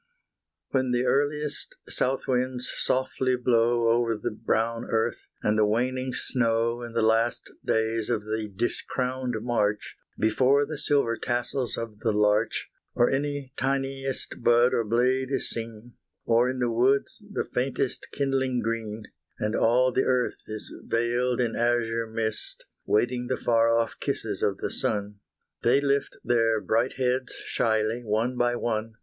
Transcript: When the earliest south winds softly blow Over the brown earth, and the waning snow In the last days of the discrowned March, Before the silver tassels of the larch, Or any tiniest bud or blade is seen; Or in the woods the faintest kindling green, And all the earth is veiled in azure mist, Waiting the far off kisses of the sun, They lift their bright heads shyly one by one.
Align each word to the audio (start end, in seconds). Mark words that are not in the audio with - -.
When 0.71 0.89
the 0.91 1.05
earliest 1.05 1.75
south 1.87 2.25
winds 2.27 2.67
softly 2.75 3.35
blow 3.35 3.89
Over 3.89 4.17
the 4.17 4.31
brown 4.31 4.83
earth, 4.85 5.27
and 5.43 5.59
the 5.59 5.63
waning 5.67 6.11
snow 6.15 6.81
In 6.81 6.93
the 6.93 7.03
last 7.03 7.51
days 7.63 8.09
of 8.09 8.23
the 8.23 8.51
discrowned 8.51 9.35
March, 9.43 9.95
Before 10.17 10.65
the 10.65 10.79
silver 10.79 11.17
tassels 11.17 11.77
of 11.77 11.99
the 11.99 12.11
larch, 12.13 12.71
Or 12.95 13.11
any 13.11 13.53
tiniest 13.55 14.37
bud 14.41 14.73
or 14.73 14.83
blade 14.83 15.29
is 15.29 15.51
seen; 15.51 15.93
Or 16.25 16.49
in 16.49 16.57
the 16.57 16.71
woods 16.71 17.23
the 17.31 17.45
faintest 17.45 18.07
kindling 18.11 18.59
green, 18.63 19.03
And 19.37 19.55
all 19.55 19.91
the 19.91 20.05
earth 20.05 20.41
is 20.47 20.73
veiled 20.83 21.39
in 21.39 21.55
azure 21.55 22.07
mist, 22.07 22.65
Waiting 22.87 23.27
the 23.27 23.37
far 23.37 23.77
off 23.77 23.99
kisses 23.99 24.41
of 24.41 24.57
the 24.57 24.71
sun, 24.71 25.17
They 25.61 25.79
lift 25.79 26.17
their 26.23 26.59
bright 26.59 26.93
heads 26.97 27.33
shyly 27.45 28.01
one 28.03 28.35
by 28.35 28.55
one. 28.55 28.95